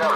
[0.00, 0.06] And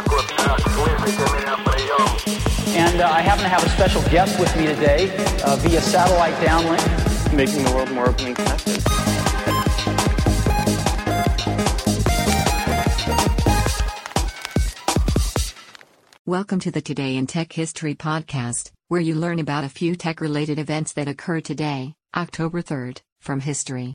[3.00, 5.10] uh, I happen to have a special guest with me today
[5.44, 7.34] uh, via satellite downlink.
[7.34, 8.80] Making the world more open and connected.
[16.24, 20.20] Welcome to the Today in Tech History podcast, where you learn about a few tech
[20.20, 23.94] related events that occur today, October 3rd, from history.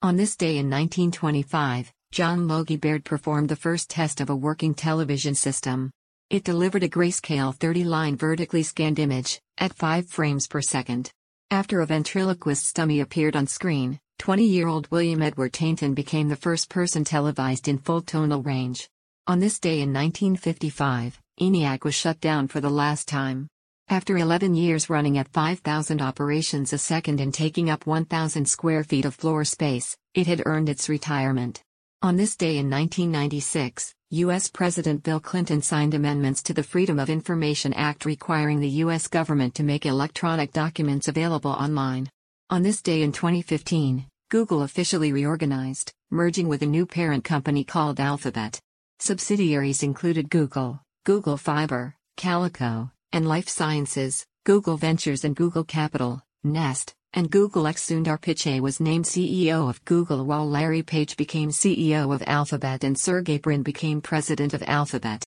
[0.00, 4.74] On this day in 1925, John Logie Baird performed the first test of a working
[4.74, 5.92] television system.
[6.28, 11.12] It delivered a grayscale 30 line vertically scanned image, at 5 frames per second.
[11.52, 16.34] After a ventriloquist's dummy appeared on screen, 20 year old William Edward Taynton became the
[16.34, 18.88] first person televised in full tonal range.
[19.28, 23.46] On this day in 1955, ENIAC was shut down for the last time.
[23.88, 29.04] After 11 years running at 5,000 operations a second and taking up 1,000 square feet
[29.04, 31.62] of floor space, it had earned its retirement.
[32.02, 34.48] On this day in 1996, U.S.
[34.48, 39.06] President Bill Clinton signed amendments to the Freedom of Information Act requiring the U.S.
[39.06, 42.08] government to make electronic documents available online.
[42.48, 48.00] On this day in 2015, Google officially reorganized, merging with a new parent company called
[48.00, 48.58] Alphabet.
[48.98, 56.94] Subsidiaries included Google, Google Fiber, Calico, and Life Sciences, Google Ventures and Google Capital, Nest,
[57.14, 62.14] and Google X Sundar Pichai was named CEO of Google while Larry Page became CEO
[62.14, 65.24] of Alphabet and Sergey Brin became president of Alphabet.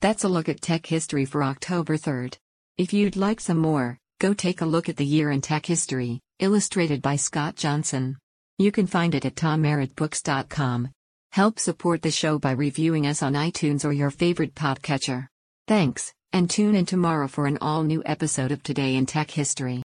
[0.00, 2.36] That's a look at tech history for October 3rd.
[2.76, 6.20] If you'd like some more, go take a look at the year in tech history,
[6.38, 8.18] illustrated by Scott Johnson.
[8.58, 10.90] You can find it at tommerrittbooks.com.
[11.32, 15.28] Help support the show by reviewing us on iTunes or your favorite podcatcher.
[15.66, 19.82] Thanks, and tune in tomorrow for an all new episode of Today in Tech History.